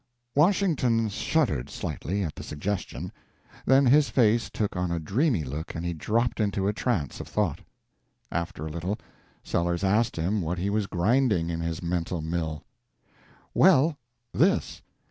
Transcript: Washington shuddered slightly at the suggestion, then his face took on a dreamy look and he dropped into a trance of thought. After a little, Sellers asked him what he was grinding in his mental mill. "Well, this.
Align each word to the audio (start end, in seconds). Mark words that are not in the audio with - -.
Washington 0.33 1.09
shuddered 1.09 1.69
slightly 1.69 2.23
at 2.23 2.33
the 2.33 2.41
suggestion, 2.41 3.11
then 3.67 3.85
his 3.85 4.09
face 4.09 4.49
took 4.49 4.75
on 4.75 4.89
a 4.91 4.97
dreamy 4.99 5.43
look 5.43 5.75
and 5.75 5.85
he 5.85 5.93
dropped 5.93 6.39
into 6.39 6.67
a 6.67 6.73
trance 6.73 7.19
of 7.19 7.27
thought. 7.27 7.61
After 8.31 8.65
a 8.65 8.71
little, 8.71 8.97
Sellers 9.43 9.83
asked 9.83 10.15
him 10.15 10.41
what 10.41 10.57
he 10.57 10.71
was 10.71 10.87
grinding 10.87 11.51
in 11.51 11.59
his 11.59 11.83
mental 11.83 12.19
mill. 12.23 12.63
"Well, 13.53 13.95
this. 14.33 14.81